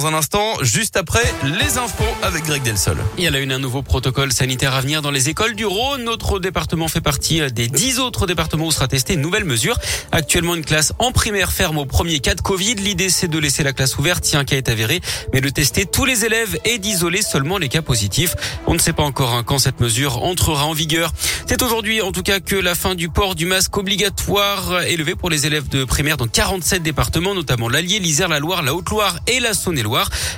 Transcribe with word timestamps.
Dans 0.00 0.06
un 0.06 0.14
instant, 0.14 0.54
juste 0.62 0.96
après 0.96 1.24
les 1.42 1.76
infos 1.76 2.04
avec 2.22 2.44
Greg 2.44 2.62
Delsol. 2.62 2.98
Il 3.16 3.24
y 3.24 3.26
a 3.26 3.36
une 3.36 3.50
un 3.50 3.58
nouveau 3.58 3.82
protocole 3.82 4.30
sanitaire 4.30 4.72
à 4.74 4.80
venir 4.80 5.02
dans 5.02 5.10
les 5.10 5.28
écoles 5.28 5.56
du 5.56 5.66
Rhône. 5.66 6.04
Notre 6.04 6.38
département 6.38 6.86
fait 6.86 7.00
partie 7.00 7.40
des 7.50 7.66
dix 7.66 7.98
autres 7.98 8.28
départements 8.28 8.66
où 8.66 8.70
sera 8.70 8.86
testée 8.86 9.14
une 9.14 9.22
nouvelle 9.22 9.44
mesure. 9.44 9.76
Actuellement, 10.12 10.54
une 10.54 10.64
classe 10.64 10.92
en 11.00 11.10
primaire 11.10 11.50
ferme 11.50 11.78
au 11.78 11.84
premier 11.84 12.20
cas 12.20 12.36
de 12.36 12.40
Covid. 12.42 12.76
L'idée, 12.76 13.10
c'est 13.10 13.26
de 13.26 13.40
laisser 13.40 13.64
la 13.64 13.72
classe 13.72 13.98
ouverte 13.98 14.24
si 14.24 14.36
un 14.36 14.44
cas 14.44 14.56
est 14.56 14.68
avéré, 14.68 15.00
mais 15.32 15.40
de 15.40 15.48
tester 15.48 15.84
tous 15.84 16.04
les 16.04 16.24
élèves 16.24 16.56
et 16.64 16.78
d'isoler 16.78 17.20
seulement 17.20 17.58
les 17.58 17.68
cas 17.68 17.82
positifs. 17.82 18.36
On 18.68 18.74
ne 18.74 18.78
sait 18.78 18.92
pas 18.92 19.02
encore 19.02 19.34
hein, 19.34 19.42
quand 19.42 19.58
cette 19.58 19.80
mesure 19.80 20.22
entrera 20.22 20.64
en 20.66 20.74
vigueur. 20.74 21.10
C'est 21.48 21.60
aujourd'hui, 21.60 22.02
en 22.02 22.12
tout 22.12 22.22
cas, 22.22 22.38
que 22.38 22.54
la 22.54 22.76
fin 22.76 22.94
du 22.94 23.08
port 23.08 23.34
du 23.34 23.46
masque 23.46 23.76
obligatoire 23.76 24.82
est 24.82 24.96
levée 24.96 25.16
pour 25.16 25.28
les 25.28 25.46
élèves 25.46 25.68
de 25.68 25.82
primaire 25.82 26.18
dans 26.18 26.28
47 26.28 26.84
départements, 26.84 27.34
notamment 27.34 27.68
l'Allier, 27.68 27.98
l'Isère, 27.98 28.28
la 28.28 28.38
Loire, 28.38 28.62
la 28.62 28.74
Haute-Loire 28.74 29.18
et 29.26 29.40
la 29.40 29.54
Saône-et-Loire 29.54 29.87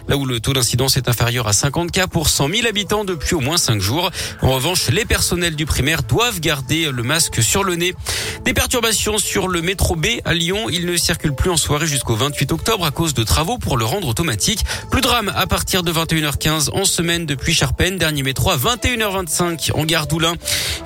là 0.08 0.16
où 0.16 0.24
le 0.24 0.40
taux 0.40 0.52
d'incidence 0.52 0.96
est 0.96 1.08
inférieur 1.08 1.48
à 1.48 1.52
50 1.52 1.90
cas 1.90 2.06
pour 2.06 2.28
100 2.28 2.48
000 2.48 2.66
habitants 2.66 3.04
depuis 3.04 3.34
au 3.34 3.40
moins 3.40 3.58
5 3.58 3.80
jours. 3.80 4.10
En 4.42 4.50
revanche, 4.52 4.88
les 4.88 5.04
personnels 5.04 5.56
du 5.56 5.66
primaire 5.66 6.02
doivent 6.02 6.40
garder 6.40 6.90
le 6.92 7.02
masque 7.02 7.42
sur 7.42 7.64
le 7.64 7.74
nez. 7.74 7.94
Des 8.44 8.54
perturbations 8.54 9.18
sur 9.18 9.48
le 9.48 9.62
métro 9.62 9.96
B 9.96 10.06
à 10.24 10.34
Lyon. 10.34 10.68
Il 10.70 10.86
ne 10.86 10.96
circule 10.96 11.34
plus 11.34 11.50
en 11.50 11.56
soirée 11.56 11.86
jusqu'au 11.86 12.14
28 12.14 12.52
octobre 12.52 12.84
à 12.84 12.90
cause 12.90 13.14
de 13.14 13.22
travaux 13.22 13.58
pour 13.58 13.76
le 13.76 13.84
rendre 13.84 14.08
automatique. 14.08 14.64
Plus 14.90 15.00
de 15.00 15.06
drame 15.06 15.32
à 15.34 15.46
partir 15.46 15.82
de 15.82 15.92
21h15 15.92 16.70
en 16.72 16.84
semaine 16.84 17.26
depuis 17.26 17.52
Charpennes. 17.52 17.98
Dernier 17.98 18.22
métro 18.22 18.50
à 18.50 18.56
21h25 18.56 19.72
en 19.72 19.84
gare 19.84 20.06
d'Oulin. 20.06 20.34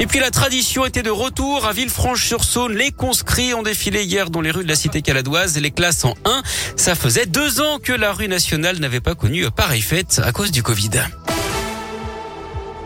Et 0.01 0.07
puis 0.07 0.21
la 0.21 0.31
tradition 0.31 0.87
était 0.87 1.03
de 1.03 1.11
retour 1.11 1.67
à 1.67 1.73
Villefranche-sur-Saône. 1.73 2.75
Les 2.75 2.91
conscrits 2.91 3.55
ont 3.55 3.63
défilé 3.63 4.05
hier 4.05 4.31
dans 4.31 4.41
les 4.41 4.51
rues 4.51 4.65
de 4.65 4.69
la 4.69 4.77
cité 4.77 5.03
caladoise. 5.03 5.59
Les 5.59 5.71
classes 5.71 6.05
en 6.05 6.15
1. 6.25 6.43
Ça 6.77 6.95
faisait 6.95 7.27
deux 7.27 7.61
ans 7.61 7.79
que 7.79 7.93
la 7.93 8.13
rue 8.13 8.29
nationale 8.29 8.54
n'avait 8.59 9.01
pas 9.01 9.15
connu 9.15 9.45
pareille 9.51 9.83
fête 9.83 10.21
à 10.25 10.33
cause 10.33 10.51
du 10.51 10.63
Covid. 10.63 10.91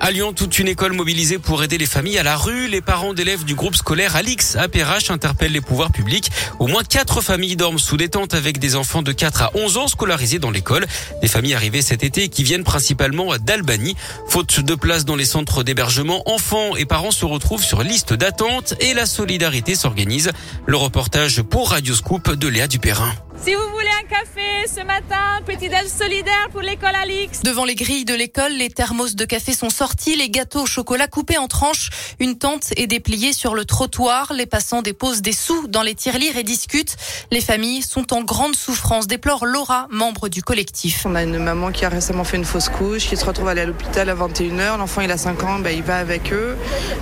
À 0.01 0.13
Lyon, 0.13 0.33
toute 0.33 0.61
une 0.61 0.69
école 0.69 0.93
mobilisée 0.93 1.39
pour 1.39 1.63
aider 1.65 1.77
les 1.77 1.87
familles 1.87 2.19
à 2.19 2.23
la 2.23 2.37
rue. 2.37 2.69
Les 2.69 2.81
parents 2.81 3.15
d'élèves 3.15 3.45
du 3.45 3.57
groupe 3.57 3.75
scolaire 3.75 4.15
Alix 4.15 4.55
APRH 4.55 5.11
interpellent 5.11 5.53
les 5.53 5.61
pouvoirs 5.61 5.91
publics. 5.91 6.31
Au 6.61 6.69
moins 6.69 6.85
quatre 6.85 7.21
familles 7.21 7.57
dorment 7.57 7.81
sous 7.81 7.97
des 7.97 8.09
tentes 8.09 8.33
avec 8.33 8.59
des 8.59 8.77
enfants 8.77 9.03
de 9.03 9.11
4 9.11 9.43
à 9.43 9.51
11 9.55 9.77
ans 9.77 9.89
scolarisés 9.89 10.39
dans 10.39 10.53
l'école. 10.53 10.87
Des 11.21 11.29
familles 11.29 11.55
arrivées 11.55 11.83
cet 11.83 12.05
été 12.05 12.29
qui 12.29 12.45
viennent 12.45 12.63
principalement 12.63 13.37
d'Albanie. 13.39 13.97
Faute 14.29 14.61
de 14.61 14.75
place 14.77 15.05
dans 15.05 15.17
les 15.17 15.25
centres 15.25 15.65
d'hébergement, 15.65 16.23
enfants 16.27 16.77
et 16.77 16.85
parents 16.85 17.11
se 17.11 17.25
retrouvent 17.25 17.65
sur 17.65 17.83
liste 17.83 18.15
d'attente 18.15 18.75
et 18.81 18.95
la 18.95 19.05
solidarité 19.05 19.75
s'organise. 19.75 20.31
Le 20.67 20.77
reportage 20.77 21.43
pour 21.43 21.71
Radio 21.71 21.95
Scoop 21.95 22.33
de 22.33 22.47
Léa 22.47 22.69
Dupérin. 22.69 23.13
Si 23.41 23.55
vous 23.55 23.69
voulez 23.73 23.89
un 24.03 24.07
café 24.07 24.67
ce 24.67 24.85
matin, 24.85 25.41
petit 25.47 25.69
déj 25.69 25.87
solidaire 25.87 26.49
pour 26.51 26.61
l'école 26.61 26.95
Alix. 26.95 27.41
Devant 27.43 27.65
les 27.65 27.77
grilles 27.77 28.05
de 28.05 28.15
l'école, 28.15 28.53
les 28.53 28.69
thermos 28.69 29.15
de 29.15 29.25
café 29.25 29.53
sont 29.53 29.71
sortis, 29.71 30.17
les 30.17 30.29
gâteaux 30.29 30.63
au 30.63 30.67
chocolat 30.67 31.07
coupés 31.07 31.39
en 31.39 31.47
tranches. 31.47 31.91
Une 32.19 32.37
tente 32.37 32.73
est 32.77 32.89
dépliée 32.89 33.33
sur 33.33 33.55
le 33.55 33.65
trottoir. 33.65 34.33
Les 34.33 34.47
passants 34.47 34.83
déposent 34.83 35.23
des 35.23 35.33
sous 35.33 35.69
dans 35.69 35.83
les 35.83 35.95
tirelires 35.95 36.37
et 36.37 36.43
discutent. 36.43 36.97
Les 37.31 37.41
familles 37.41 37.83
sont 37.83 38.13
en 38.13 38.23
grande 38.23 38.57
souffrance, 38.57 39.07
déplore 39.07 39.47
Laura, 39.47 39.87
membre 39.91 40.29
du 40.29 40.43
collectif. 40.43 41.07
On 41.07 41.15
a 41.15 41.23
une 41.23 41.39
maman 41.39 41.71
qui 41.71 41.85
a 41.85 41.89
récemment 41.89 42.25
fait 42.25 42.39
une 42.39 42.45
fausse 42.45 42.69
couche, 42.69 43.07
qui 43.07 43.17
se 43.17 43.25
retrouve 43.25 43.49
à 43.49 43.53
aller 43.53 43.63
à 43.63 43.67
l'hôpital 43.67 44.09
à 44.09 44.17
21h. 44.17 44.79
L'enfant, 44.79 45.01
il 45.01 45.13
a 45.13 45.17
5 45.17 45.45
ans, 45.45 45.59
ben, 45.61 45.71
il 45.71 45.85
va 45.85 45.99
avec 45.99 46.33
eux. 46.33 46.57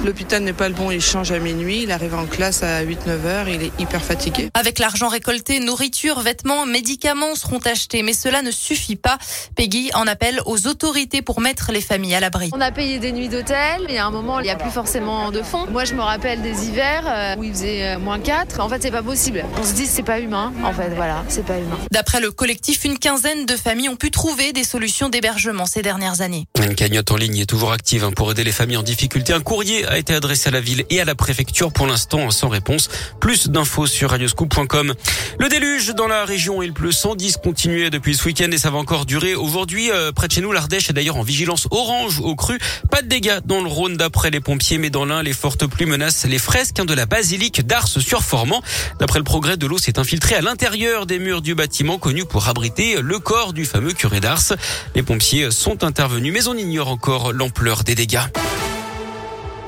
L'hôpital 0.04 0.42
n'est 0.42 0.52
pas 0.52 0.68
le 0.68 0.74
bon, 0.74 0.90
il 0.90 1.00
change 1.00 1.32
à 1.32 1.38
minuit. 1.38 1.82
Il 1.84 1.92
arrive 1.92 2.14
en 2.14 2.26
classe 2.26 2.62
à 2.62 2.84
8-9h, 2.84 3.46
il 3.48 3.62
est 3.62 3.80
hyper 3.80 4.04
fatigué. 4.04 4.50
Avec 4.52 4.78
l'argent 4.78 5.08
récolté, 5.08 5.60
nourriture, 5.60 6.25
vêtements, 6.26 6.66
médicaments 6.66 7.36
seront 7.36 7.60
achetés, 7.60 8.02
mais 8.02 8.12
cela 8.12 8.42
ne 8.42 8.50
suffit 8.50 8.96
pas. 8.96 9.16
Peggy 9.54 9.90
en 9.94 10.08
appelle 10.08 10.40
aux 10.44 10.66
autorités 10.66 11.22
pour 11.22 11.40
mettre 11.40 11.70
les 11.70 11.80
familles 11.80 12.16
à 12.16 12.20
l'abri. 12.20 12.50
On 12.52 12.60
a 12.60 12.72
payé 12.72 12.98
des 12.98 13.12
nuits 13.12 13.28
d'hôtel, 13.28 13.86
il 13.88 13.94
y 13.94 13.98
a 13.98 14.04
un 14.04 14.10
moment, 14.10 14.40
il 14.40 14.42
n'y 14.42 14.50
a 14.50 14.56
plus 14.56 14.72
forcément 14.72 15.30
de 15.30 15.40
fonds. 15.40 15.66
Moi, 15.70 15.84
je 15.84 15.94
me 15.94 16.02
rappelle 16.02 16.42
des 16.42 16.66
hivers 16.66 17.04
euh, 17.06 17.36
où 17.36 17.44
il 17.44 17.52
faisait 17.52 17.94
euh, 17.94 17.98
moins 18.00 18.18
4. 18.18 18.58
En 18.58 18.68
fait, 18.68 18.82
c'est 18.82 18.90
pas 18.90 19.04
possible. 19.04 19.44
On 19.56 19.64
se 19.64 19.74
dit, 19.74 19.86
c'est 19.86 20.02
pas 20.02 20.18
humain. 20.18 20.52
En 20.64 20.72
fait, 20.72 20.88
voilà, 20.96 21.24
c'est 21.28 21.44
pas 21.44 21.58
humain. 21.58 21.78
D'après 21.92 22.18
le 22.18 22.32
collectif, 22.32 22.84
une 22.84 22.98
quinzaine 22.98 23.46
de 23.46 23.54
familles 23.54 23.88
ont 23.88 23.96
pu 23.96 24.10
trouver 24.10 24.52
des 24.52 24.64
solutions 24.64 25.08
d'hébergement 25.08 25.66
ces 25.66 25.82
dernières 25.82 26.22
années. 26.22 26.46
Une 26.60 26.74
cagnotte 26.74 27.12
en 27.12 27.16
ligne 27.16 27.38
est 27.38 27.46
toujours 27.46 27.72
active 27.72 28.02
hein, 28.02 28.10
pour 28.10 28.32
aider 28.32 28.42
les 28.42 28.52
familles 28.52 28.78
en 28.78 28.82
difficulté. 28.82 29.32
Un 29.32 29.40
courrier 29.40 29.86
a 29.86 29.96
été 29.96 30.12
adressé 30.12 30.48
à 30.48 30.52
la 30.52 30.60
ville 30.60 30.84
et 30.90 31.00
à 31.00 31.04
la 31.04 31.14
préfecture 31.14 31.72
pour 31.72 31.86
l'instant 31.86 32.30
sans 32.30 32.48
réponse. 32.48 32.88
Plus 33.20 33.48
d'infos 33.48 33.86
sur 33.86 34.10
radioscoop.com. 34.10 34.94
Le 35.38 35.48
déluge 35.48 35.94
dans 35.94 36.08
la 36.08 36.15
région 36.24 36.62
il 36.62 36.72
pleut 36.72 36.92
sans 36.92 37.14
discontinuer 37.14 37.90
depuis 37.90 38.16
ce 38.16 38.24
week-end 38.24 38.48
et 38.50 38.58
ça 38.58 38.70
va 38.70 38.78
encore 38.78 39.06
durer. 39.06 39.34
Aujourd'hui, 39.34 39.90
euh, 39.90 40.12
près 40.12 40.28
de 40.28 40.32
chez 40.32 40.40
nous, 40.40 40.52
l'Ardèche 40.52 40.90
est 40.90 40.92
d'ailleurs 40.92 41.16
en 41.16 41.22
vigilance 41.22 41.68
orange 41.70 42.20
au 42.20 42.34
cru. 42.34 42.58
Pas 42.90 43.02
de 43.02 43.08
dégâts 43.08 43.40
dans 43.44 43.60
le 43.60 43.68
Rhône 43.68 43.96
d'après 43.96 44.30
les 44.30 44.40
pompiers, 44.40 44.78
mais 44.78 44.90
dans 44.90 45.04
l'un, 45.04 45.22
les 45.22 45.32
fortes 45.32 45.66
pluies 45.66 45.86
menacent 45.86 46.26
les 46.26 46.38
fresques 46.38 46.76
de 46.76 46.94
la 46.94 47.06
basilique 47.06 47.66
d'Ars 47.66 47.88
sur 47.88 48.22
Formant. 48.22 48.62
D'après 48.98 49.18
le 49.18 49.24
progrès, 49.24 49.56
de 49.56 49.66
l'eau 49.66 49.78
s'est 49.78 49.98
infiltrée 49.98 50.36
à 50.36 50.40
l'intérieur 50.40 51.06
des 51.06 51.18
murs 51.18 51.42
du 51.42 51.54
bâtiment 51.54 51.98
connu 51.98 52.24
pour 52.24 52.48
abriter 52.48 53.00
le 53.00 53.18
corps 53.18 53.52
du 53.52 53.64
fameux 53.64 53.92
curé 53.92 54.20
d'Ars. 54.20 54.54
Les 54.94 55.02
pompiers 55.02 55.50
sont 55.50 55.84
intervenus, 55.84 56.32
mais 56.32 56.48
on 56.48 56.54
ignore 56.54 56.88
encore 56.88 57.32
l'ampleur 57.32 57.84
des 57.84 57.94
dégâts. 57.94 58.20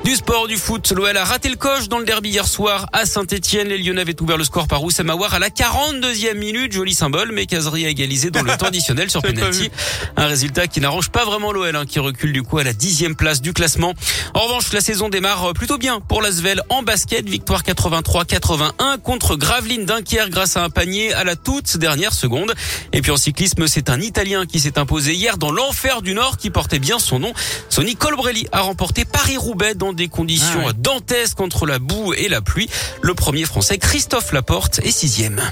Du 0.05 0.15
sport, 0.15 0.47
du 0.49 0.57
foot, 0.57 0.91
l'OL 0.93 1.15
a 1.17 1.25
raté 1.25 1.51
le 1.51 1.57
coche 1.57 1.89
dans 1.89 1.99
le 1.99 2.05
derby 2.05 2.31
hier 2.31 2.47
soir 2.47 2.87
à 2.95 3.05
Saint-Etienne. 3.05 3.69
Les 3.69 3.77
Lyonnais 3.77 4.01
avaient 4.01 4.21
ouvert 4.23 4.39
le 4.39 4.45
score 4.45 4.67
par 4.67 4.81
Aouar 4.81 5.35
à 5.35 5.39
la 5.39 5.51
42e 5.51 6.35
minute. 6.35 6.73
Joli 6.73 6.95
symbole, 6.95 7.31
mais 7.33 7.45
Casery 7.45 7.85
a 7.85 7.91
égalisé 7.91 8.31
dans 8.31 8.43
le 8.43 8.51
temps 8.57 8.67
additionnel 8.67 9.11
sur 9.11 9.21
penalty. 9.21 9.71
Un 10.17 10.27
résultat 10.27 10.67
qui 10.67 10.81
n'arrange 10.81 11.11
pas 11.11 11.27
vraiment 11.27 11.53
l'OL, 11.53 11.77
hein, 11.77 11.85
qui 11.85 11.99
recule 11.99 12.33
du 12.33 12.43
coup 12.43 12.57
à 12.59 12.65
la 12.65 12.73
dixième 12.73 13.17
place 13.17 13.43
du 13.43 13.53
classement. 13.53 13.93
En 14.33 14.41
revanche, 14.45 14.73
la 14.73 14.81
saison 14.81 15.11
démarre 15.11 15.53
plutôt 15.53 15.77
bien 15.77 16.01
pour 16.01 16.23
l'Asvel 16.23 16.63
en 16.71 16.83
basket. 16.83 17.29
Victoire 17.29 17.63
83-81 17.63 18.99
contre 19.03 19.37
Gravelines 19.37 19.85
Dunkerque 19.85 20.31
grâce 20.31 20.57
à 20.57 20.65
un 20.65 20.71
panier 20.71 21.13
à 21.13 21.25
la 21.25 21.37
toute 21.37 21.77
dernière 21.77 22.15
seconde. 22.15 22.55
Et 22.93 23.03
puis 23.03 23.11
en 23.11 23.19
cyclisme, 23.19 23.67
c'est 23.67 23.91
un 23.91 24.01
Italien 24.01 24.47
qui 24.47 24.61
s'est 24.61 24.79
imposé 24.79 25.13
hier 25.13 25.37
dans 25.37 25.51
l'enfer 25.51 26.01
du 26.01 26.15
Nord 26.15 26.39
qui 26.39 26.49
portait 26.49 26.79
bien 26.79 26.99
son 26.99 27.19
nom. 27.19 27.33
Sonny 27.69 27.95
Colbrelli 27.95 28.47
a 28.53 28.61
remporté 28.61 29.05
Paris-Roubaix 29.05 29.75
dans 29.75 29.98
des 29.99 30.09
conditions 30.09 30.69
ah 30.69 30.73
dantesques 30.73 31.41
entre 31.41 31.67
la 31.67 31.79
boue 31.79 32.15
et 32.15 32.29
la 32.29 32.41
pluie. 32.41 32.71
Le 33.03 33.15
premier 33.15 33.45
français, 33.45 33.79
Christophe 33.79 34.33
Laporte, 34.33 34.79
est 34.79 34.93
sixième. 34.93 35.43